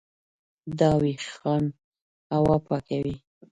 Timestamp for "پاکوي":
2.65-3.15